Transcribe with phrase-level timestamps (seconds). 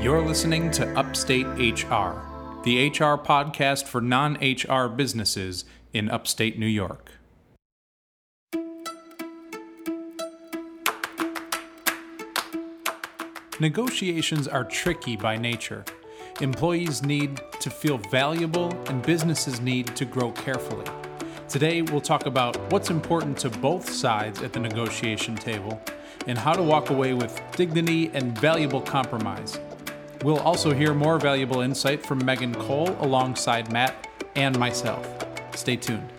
[0.00, 2.22] You're listening to Upstate HR,
[2.62, 7.10] the HR podcast for non HR businesses in upstate New York.
[13.58, 15.84] Negotiations are tricky by nature.
[16.40, 20.86] Employees need to feel valuable, and businesses need to grow carefully.
[21.48, 25.82] Today, we'll talk about what's important to both sides at the negotiation table
[26.28, 29.58] and how to walk away with dignity and valuable compromise.
[30.24, 35.06] We'll also hear more valuable insight from Megan Cole alongside Matt and myself.
[35.54, 36.10] Stay tuned.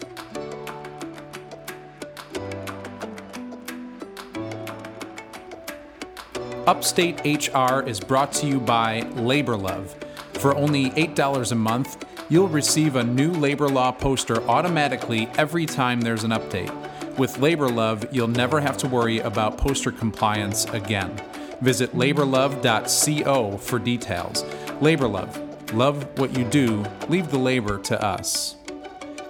[6.65, 9.95] Upstate HR is brought to you by Labor Love.
[10.33, 15.99] For only $8 a month, you'll receive a new labor law poster automatically every time
[15.99, 16.71] there's an update.
[17.17, 21.19] With Labor Love, you'll never have to worry about poster compliance again.
[21.61, 24.45] Visit laborlove.co for details.
[24.81, 28.55] Labor Love, love what you do, leave the labor to us.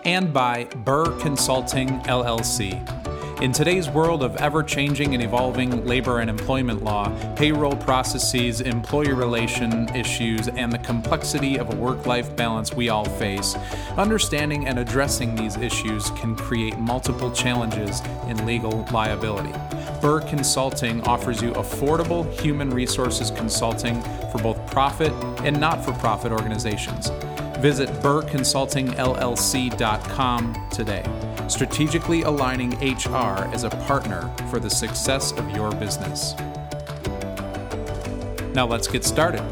[0.06, 3.00] And by Burr Consulting LLC.
[3.42, 9.14] In today's world of ever changing and evolving labor and employment law, payroll processes, employee
[9.14, 13.56] relation issues, and the complexity of a work life balance we all face,
[13.96, 19.54] understanding and addressing these issues can create multiple challenges in legal liability.
[20.02, 25.12] Burr Consulting offers you affordable human resources consulting for both profit
[25.44, 27.10] and not for profit organizations.
[27.60, 31.04] Visit burrconsultingllc.com today
[31.50, 36.36] strategically aligning HR as a partner for the success of your business.
[38.54, 39.44] Now let's get started.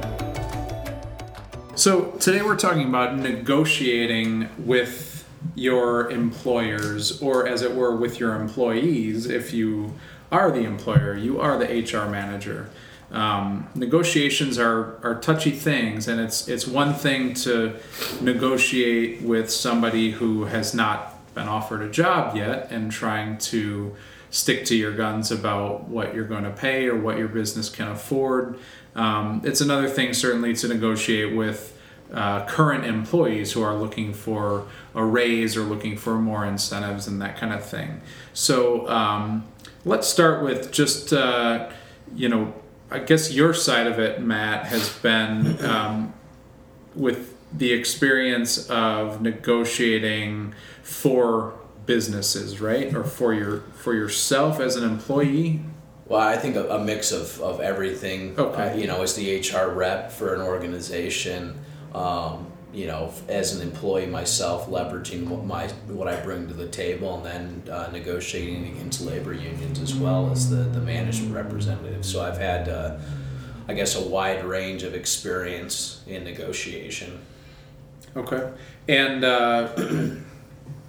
[1.75, 8.35] So, today we're talking about negotiating with your employers, or as it were, with your
[8.35, 9.27] employees.
[9.27, 9.93] If you
[10.31, 12.69] are the employer, you are the HR manager.
[13.11, 17.77] Um, negotiations are, are touchy things, and it's it's one thing to
[18.19, 23.95] negotiate with somebody who has not been offered a job yet and trying to
[24.29, 27.87] stick to your guns about what you're going to pay or what your business can
[27.87, 28.59] afford.
[28.95, 31.77] Um, it's another thing, certainly, to negotiate with
[32.13, 34.65] uh, current employees who are looking for
[34.95, 38.01] a raise or looking for more incentives and that kind of thing.
[38.33, 39.45] So um,
[39.87, 41.69] let's start with just, uh,
[42.13, 42.53] you know,
[42.91, 46.13] I guess your side of it, Matt, has been um,
[46.95, 50.53] with the experience of negotiating
[50.83, 51.53] for
[51.85, 52.93] businesses, right?
[52.93, 55.61] Or for your for yourself as an employee?
[56.05, 58.37] Well, I think a, a mix of, of everything.
[58.37, 58.71] Okay.
[58.71, 61.59] Uh, you know, as the HR rep for an organization,
[61.93, 66.67] um, you know, as an employee myself, leveraging what my what I bring to the
[66.67, 72.05] table, and then uh, negotiating against labor unions as well as the the management representative.
[72.05, 72.97] So I've had, uh,
[73.67, 77.19] I guess, a wide range of experience in negotiation.
[78.15, 78.51] Okay,
[78.87, 79.23] and.
[79.23, 79.69] Uh,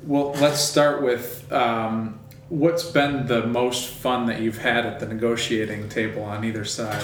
[0.05, 2.19] well, let's start with um,
[2.49, 7.03] what's been the most fun that you've had at the negotiating table on either side.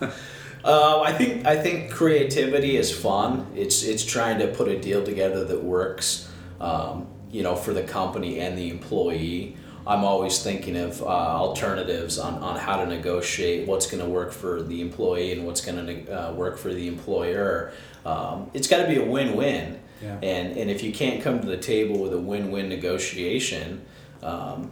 [0.68, 3.46] uh, I think I think creativity is fun.
[3.56, 6.28] It's it's trying to put a deal together that works,
[6.60, 9.56] um, you know, for the company and the employee.
[9.86, 14.32] I'm always thinking of uh, alternatives on, on how to negotiate what's going to work
[14.32, 17.72] for the employee and what's going to uh, work for the employer.
[18.04, 19.80] Um, it's got to be a win-win.
[20.02, 20.18] Yeah.
[20.22, 23.86] And and if you can't come to the table with a win-win negotiation,
[24.22, 24.70] um,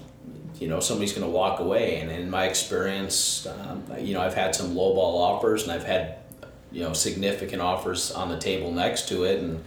[0.61, 1.97] you know somebody's going to walk away.
[2.01, 6.17] And in my experience, um, you know I've had some lowball offers, and I've had
[6.73, 9.63] you know significant offers on the table next to it, and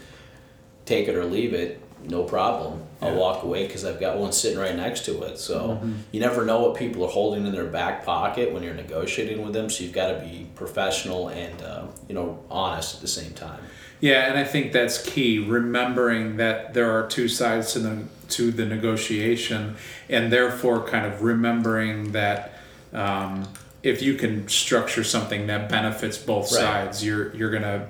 [0.85, 2.83] take it or leave it, no problem.
[3.01, 5.39] I'll walk away because I've got one sitting right next to it.
[5.39, 5.93] So mm-hmm.
[6.11, 9.53] you never know what people are holding in their back pocket when you're negotiating with
[9.53, 9.69] them.
[9.69, 13.61] So you've got to be professional and uh, you know honest at the same time.
[14.01, 15.39] Yeah, and I think that's key.
[15.39, 19.75] Remembering that there are two sides to the to the negotiation,
[20.09, 22.53] and therefore, kind of remembering that
[22.93, 23.47] um,
[23.83, 26.61] if you can structure something that benefits both right.
[26.61, 27.89] sides, you're you're gonna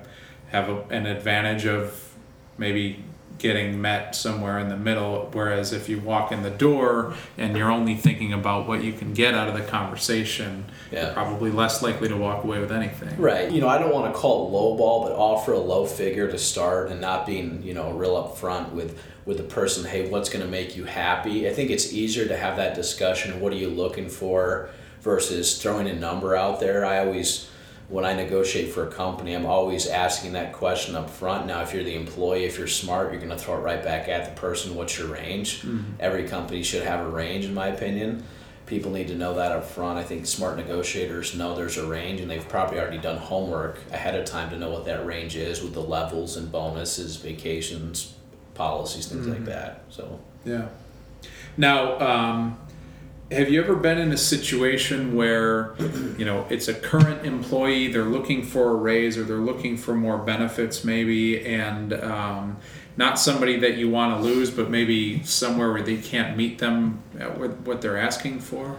[0.50, 2.12] have a, an advantage of
[2.58, 3.04] maybe
[3.40, 5.28] getting met somewhere in the middle.
[5.32, 9.12] Whereas if you walk in the door and you're only thinking about what you can
[9.12, 11.06] get out of the conversation, yeah.
[11.06, 13.20] you're probably less likely to walk away with anything.
[13.20, 13.50] Right.
[13.50, 16.30] You know, I don't want to call it low ball, but offer a low figure
[16.30, 20.30] to start and not being, you know, real upfront with with the person, hey, what's
[20.30, 21.48] going to make you happy?
[21.48, 23.38] I think it's easier to have that discussion.
[23.40, 24.70] What are you looking for
[25.02, 26.84] versus throwing a number out there?
[26.84, 27.49] I always
[27.90, 31.46] when I negotiate for a company, I'm always asking that question up front.
[31.46, 34.08] Now, if you're the employee, if you're smart, you're going to throw it right back
[34.08, 34.76] at the person.
[34.76, 35.62] What's your range?
[35.62, 35.94] Mm-hmm.
[35.98, 38.22] Every company should have a range, in my opinion.
[38.66, 39.98] people need to know that up front.
[39.98, 44.14] I think smart negotiators know there's a range, and they've probably already done homework ahead
[44.14, 48.14] of time to know what that range is with the levels and bonuses, vacations,
[48.54, 49.82] policies, things like that.
[49.88, 50.68] So Yeah.
[51.56, 52.58] Now, um,
[53.30, 55.74] have you ever been in a situation where,
[56.18, 59.94] you know, it's a current employee, they're looking for a raise or they're looking for
[59.94, 62.56] more benefits maybe, and um,
[62.96, 67.02] not somebody that you want to lose, but maybe somewhere where they can't meet them
[67.36, 68.78] what what they're asking for?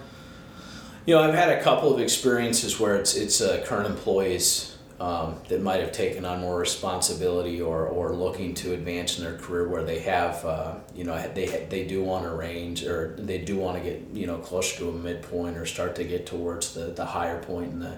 [1.05, 5.41] You know, I've had a couple of experiences where it's it's uh, current employees um,
[5.47, 9.67] that might have taken on more responsibility or, or looking to advance in their career
[9.67, 13.57] where they have uh, you know they they do want to range or they do
[13.57, 16.81] want to get you know closer to a midpoint or start to get towards the,
[16.91, 17.97] the higher point in the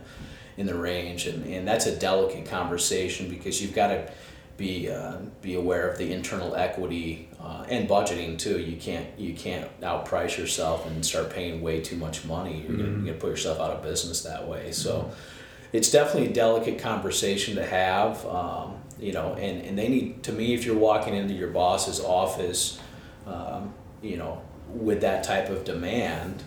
[0.56, 4.10] in the range and, and that's a delicate conversation because you've got to
[4.56, 8.62] be uh, be aware of the internal equity uh, and budgeting too.
[8.62, 12.64] You can't you can't outprice yourself and start paying way too much money.
[12.66, 14.72] You're, gonna, you're gonna put yourself out of business that way.
[14.72, 15.12] So
[15.74, 18.26] it's definitely a delicate conversation to have.
[18.26, 22.00] Um, you know, and, and they need to me if you're walking into your boss's
[22.00, 22.80] office,
[23.28, 26.42] um, you know, with that type of demand,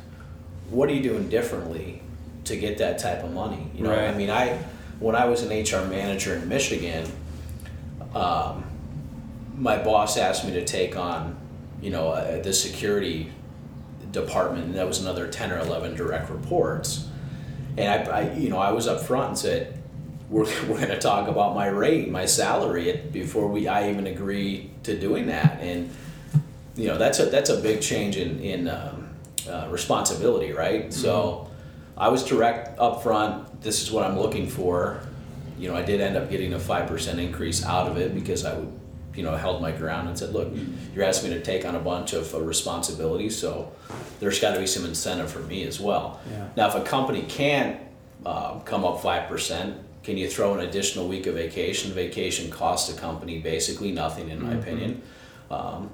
[0.70, 2.00] what are you doing differently
[2.44, 3.70] to get that type of money?
[3.74, 4.56] You know, I mean, I
[5.00, 7.06] when I was an HR manager in Michigan
[8.16, 8.64] um,
[9.56, 11.36] my boss asked me to take on,
[11.82, 13.30] you know, uh, the security
[14.10, 17.08] department, and that was another ten or eleven direct reports.
[17.76, 19.80] And I, I you know, I was up front and said,
[20.28, 24.70] "We're, we're going to talk about my rate, my salary, before we I even agree
[24.84, 25.90] to doing that." And
[26.76, 29.08] you know, that's a that's a big change in in um,
[29.48, 30.92] uh, responsibility, right?
[30.92, 31.50] So
[31.96, 33.62] I was direct up front.
[33.62, 35.00] This is what I'm looking for.
[35.58, 38.44] You know, I did end up getting a five percent increase out of it because
[38.44, 38.80] I would,
[39.16, 40.52] you know, held my ground and said, "Look,
[40.94, 43.72] you're asking me to take on a bunch of uh, responsibilities, so
[44.20, 46.48] there's got to be some incentive for me as well." Yeah.
[46.56, 47.80] Now, if a company can't
[48.24, 51.92] uh, come up five percent, can you throw an additional week of vacation?
[51.92, 55.02] Vacation costs a company basically nothing, in my opinion.
[55.50, 55.90] Um,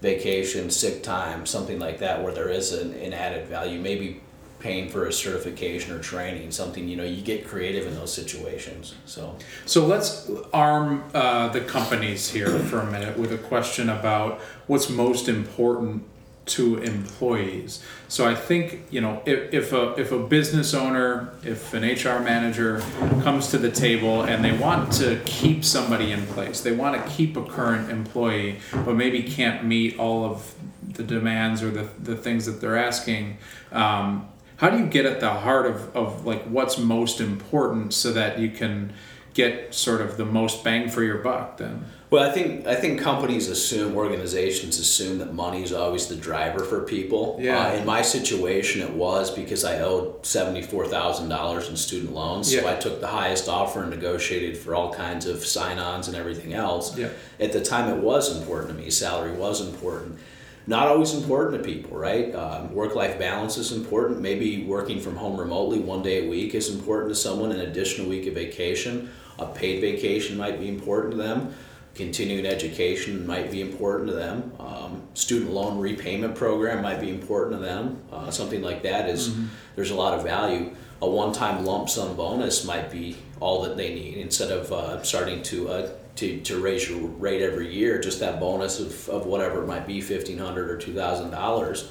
[0.00, 3.80] vacation, sick time, something like that, where there is an, an added value.
[3.80, 4.20] Maybe
[4.64, 7.04] paying for a certification or training, something you know.
[7.04, 8.94] You get creative in those situations.
[9.04, 14.40] So So let's arm uh, the companies here for a minute with a question about
[14.66, 16.04] what's most important
[16.46, 17.82] to employees.
[18.08, 22.20] So I think you know if, if a if a business owner, if an HR
[22.20, 22.82] manager
[23.22, 27.10] comes to the table and they want to keep somebody in place, they want to
[27.10, 30.54] keep a current employee, but maybe can't meet all of
[30.94, 33.36] the demands or the, the things that they're asking.
[33.72, 38.12] Um, how do you get at the heart of, of like what's most important so
[38.12, 38.92] that you can
[39.34, 43.00] get sort of the most bang for your buck then Well, I think I think
[43.00, 47.22] companies assume organizations assume that money is always the driver for people.
[47.40, 47.58] Yeah.
[47.58, 52.12] Uh, in my situation, it was because I owed seventy four thousand dollars in student
[52.14, 52.70] loans, so Yeah.
[52.72, 56.52] I took the highest offer and negotiated for all kinds of sign ons and everything
[56.54, 56.96] else.
[56.96, 57.08] Yeah.
[57.40, 58.90] At the time, it was important to me.
[58.90, 60.18] Salary was important.
[60.66, 62.34] Not always important to people, right?
[62.34, 64.20] Um, Work life balance is important.
[64.20, 67.52] Maybe working from home remotely one day a week is important to someone.
[67.52, 71.52] An additional week of vacation, a paid vacation might be important to them.
[71.94, 74.52] Continuing education might be important to them.
[74.58, 77.98] Um, student loan repayment program might be important to them.
[78.10, 79.32] Uh, something like that is-
[79.76, 80.70] there's a lot of value.
[81.02, 85.42] A one-time lump sum bonus might be all that they need instead of uh, starting
[85.44, 88.00] to, uh, to to raise your rate every year.
[88.00, 91.90] Just that bonus of, of whatever it might be, fifteen hundred or two thousand dollars,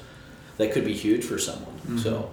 [0.58, 1.98] that could be huge for someone.
[2.00, 2.29] So,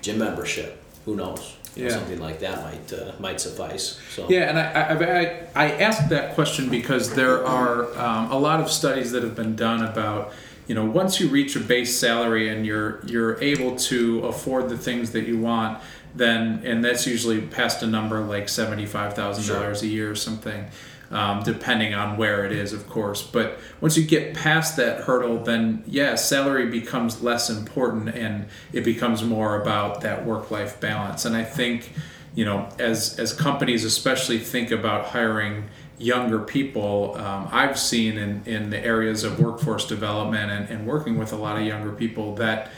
[0.00, 1.54] gym membership, who knows?
[1.76, 1.90] Yeah.
[1.90, 4.00] something like that might uh, might suffice.
[4.12, 8.38] So yeah and i i, I, I asked that question because there are um, a
[8.38, 10.32] lot of studies that have been done about
[10.68, 14.78] you know once you reach a base salary and you're you're able to afford the
[14.78, 15.78] things that you want
[16.14, 20.68] then and that's usually past a number like $75000 a year or something
[21.10, 23.22] um, depending on where it is, of course.
[23.22, 28.84] But once you get past that hurdle, then yeah, salary becomes less important and it
[28.84, 31.24] becomes more about that work life balance.
[31.24, 31.92] And I think,
[32.34, 35.64] you know, as, as companies especially think about hiring
[35.98, 41.18] younger people, um, I've seen in, in the areas of workforce development and, and working
[41.18, 42.70] with a lot of younger people that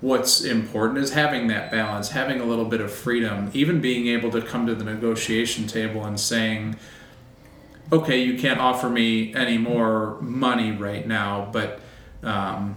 [0.00, 4.30] what's important is having that balance, having a little bit of freedom, even being able
[4.30, 6.76] to come to the negotiation table and saying,
[7.92, 11.80] okay, you can't offer me any more money right now, but
[12.22, 12.76] um,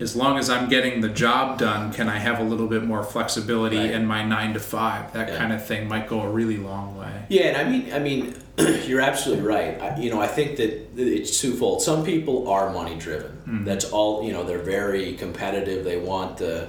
[0.00, 3.04] as long as I'm getting the job done, can I have a little bit more
[3.04, 3.90] flexibility Right.
[3.92, 5.12] in my nine to five?
[5.12, 5.36] That Yeah.
[5.38, 7.12] kind of thing might go a really long way.
[7.28, 8.34] Yeah, and I mean, I mean,
[8.86, 9.80] you're absolutely right.
[9.80, 11.82] I, you know, I think that it's twofold.
[11.82, 13.64] Some people are money driven.
[13.64, 14.24] That's all.
[14.24, 15.84] You know, they're very competitive.
[15.84, 16.68] They want the,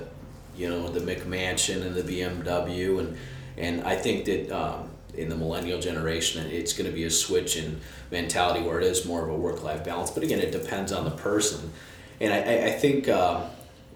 [0.55, 3.17] you know, the McMansion and the BMW, and
[3.58, 7.55] and I think that um, in the millennial generation, it's going to be a switch
[7.58, 7.79] in
[8.12, 10.12] mentality where it is more of a work life balance.
[10.12, 11.72] But again, it depends on the person,
[12.19, 13.10] and I, I, think.
[13.10, 13.43] Um,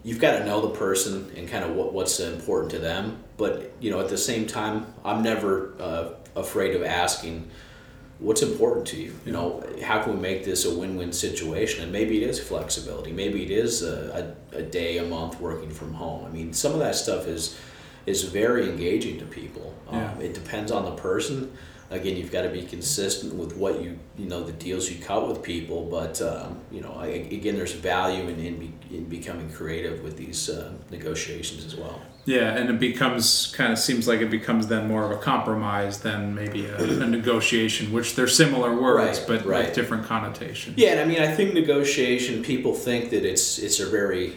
[0.04, 3.22] you've got to know the person and kind of what, what's important to them.
[3.38, 7.50] But you know, at the same time, I'm never uh, afraid of asking
[8.20, 9.16] what's important to you.
[9.26, 11.84] You know, how can we make this a win-win situation?
[11.84, 13.12] And maybe it is flexibility.
[13.12, 16.26] Maybe it is a, a, a day a month working from home.
[16.26, 17.58] I mean, some of that stuff is
[18.06, 19.76] is very engaging to people.
[19.88, 20.20] Um, Yeah.
[20.20, 21.52] It depends on the person.
[21.92, 25.28] Again, you've got to be consistent with what you you know the deals you cut
[25.28, 25.86] with people.
[25.90, 30.18] But um, you know, I, again, there's value in in, be, in becoming creative with
[30.18, 32.00] these uh, negotiations as well.
[32.26, 36.02] Yeah, and it becomes kind of seems like it becomes then more of a compromise
[36.02, 39.66] than maybe a, a negotiation, which they're similar words Right, but right.
[39.66, 40.78] with different connotations.
[40.78, 42.44] Yeah, and I mean, I think negotiation.
[42.44, 44.36] People think that it's it's a very,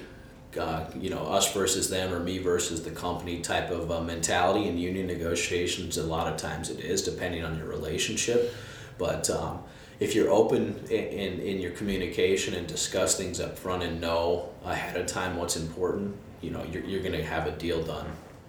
[0.58, 4.68] uh, you know, us versus them or me versus the company type of uh, mentality.
[4.68, 8.52] In union negotiations, a lot of times it is depending on your relationship.
[8.98, 9.62] But um,
[10.00, 14.50] if you're open in, in in your communication and discuss things up front and know
[14.64, 18.06] ahead of time what's important, you know, you're you're going to have a deal done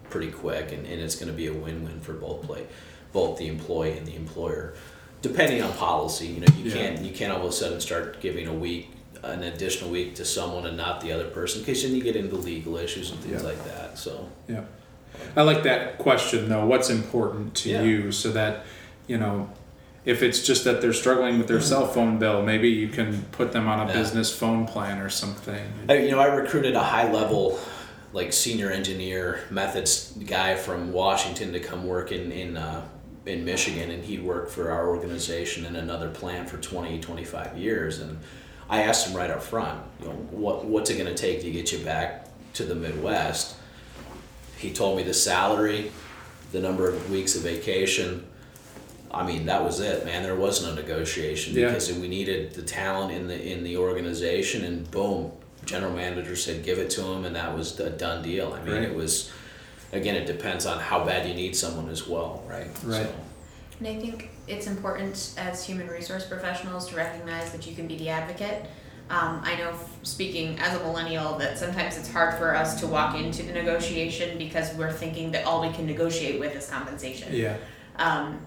[0.10, 2.66] pretty quick, and, and it's going to be a win-win for both play,
[3.14, 4.76] both the employee and the employer
[5.24, 6.74] depending on policy, you know, you Yeah.
[6.74, 8.90] can't you can't all of a sudden start giving a week
[9.24, 12.36] an additional week to someone and not the other person because then you get into
[12.36, 13.48] legal issues and things Yeah.
[13.48, 13.98] like that.
[13.98, 14.62] So Yeah.
[15.36, 16.65] I like that question though.
[16.65, 17.82] What's important to Yeah.
[17.84, 18.65] you so that,
[19.08, 19.50] you know,
[20.06, 23.53] if it's just that they're struggling with their cell phone bill, maybe you can put
[23.53, 23.89] them on a Mm-hmm.
[23.92, 24.03] Yeah.
[24.03, 25.62] business phone plan or something.
[25.88, 27.58] I, you know, I recruited a high level
[28.12, 32.82] like senior engineer methods guy from Washington to come work in in uh,
[33.25, 38.00] in Michigan and he'd worked for our organization in another plant for 20 25 years
[38.00, 38.18] and
[38.70, 41.51] I asked him right up front, you know, what what's it going to take to
[41.51, 43.55] get you back to the Midwest?
[44.58, 45.91] He told me the salary,
[46.51, 48.25] the number of weeks of vacation.
[49.12, 50.24] I mean, that was it, man.
[50.24, 51.67] There was no negotiation Yeah.
[51.67, 55.32] because we needed the talent in the in the organization, and boom,
[55.65, 58.53] general manager said give it to him, and that was a done deal.
[58.53, 58.84] I mean, Right.
[58.84, 59.29] it was.
[59.91, 62.65] Again, it depends on how bad you need someone as well, right?
[62.84, 63.03] Right.
[63.05, 63.13] So,
[63.86, 67.98] And I think it's important as human resource professionals to recognize that you can be
[67.98, 68.66] the advocate.
[69.10, 69.74] Um, I know,
[70.04, 74.38] speaking as a millennial, that sometimes it's hard for us to walk into the negotiation
[74.38, 77.36] because we're thinking that all we can negotiate with is compensation.
[77.36, 77.58] Yeah.
[77.98, 78.40] Um,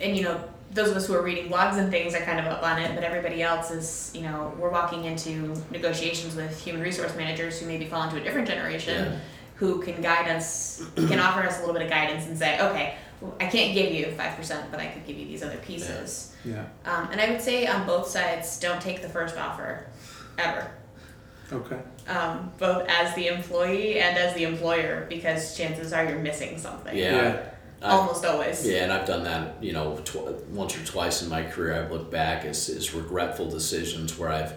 [0.00, 2.46] and you know, those of us who are reading blogs and things are kind of
[2.46, 6.82] up on it, but everybody else is, you know, we're walking into negotiations with human
[6.82, 9.18] resource managers who maybe fall into a different generation Yeah.
[9.54, 12.96] who can guide us, can offer us a little bit of guidance and say, okay,
[13.40, 16.34] I can't give you 5%, but I could give you these other pieces.
[16.44, 16.64] Yeah.
[16.84, 19.86] Um, and I would say on both sides, don't take the first offer,
[20.38, 20.70] ever.
[21.52, 21.78] Okay.
[22.08, 26.96] Um, both as the employee and as the employer, because chances are you're missing something.
[26.96, 27.12] yeah.
[27.12, 27.42] Yeah.
[27.82, 28.64] I- Almost always.
[28.66, 31.82] Yeah, and I've done that, you know, tw- once or twice in my career.
[31.82, 34.52] I've looked back as, as regretful decisions where I've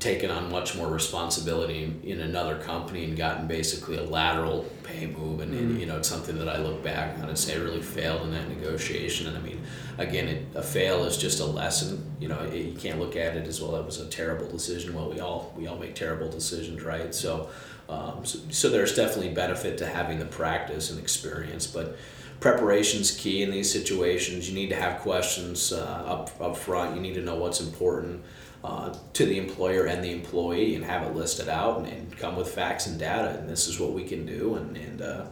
[0.00, 5.40] taken on much more responsibility in, another company and gotten basically a lateral pay move.
[5.40, 7.82] And, and, you know, it's something that I look back on and say I really
[7.82, 9.26] failed in that negotiation.
[9.26, 9.60] And I mean,
[9.96, 12.04] again, it, a fail is just a lesson.
[12.20, 13.72] You know, it, you can't look at it as well.
[13.72, 14.94] That was a terrible decision.
[14.94, 17.14] Well, we all we all make terrible decisions, right?
[17.14, 17.48] So,
[17.88, 21.96] um, so, so there's definitely benefit to having the practice and experience, but
[22.38, 24.48] preparation's key in these situations.
[24.48, 26.94] You need to have questions uh, up up front.
[26.94, 28.22] You need to know what's important
[28.64, 32.36] uh, to the employer and the employee, and have it listed out, and, and come
[32.36, 33.38] with facts and data.
[33.38, 35.26] And this is what we can do, and and uh,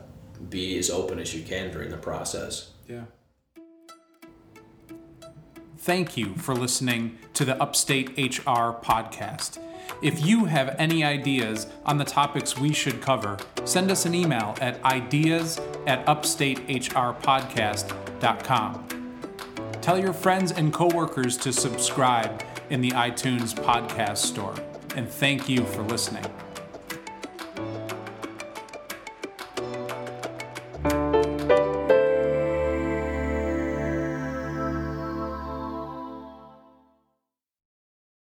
[0.49, 2.71] be as open as you can during the process.
[2.89, 3.05] Yeah.
[5.79, 9.59] Thank you for listening to the Upstate HR podcast.
[10.03, 14.57] If you have any ideas on the topics we should cover, send us an email
[14.61, 18.83] at ideas at upstatehrpodcast.com.
[19.81, 24.55] Tell your friends and coworkers to subscribe in the iTunes podcast store.
[24.95, 26.25] And thank you for listening.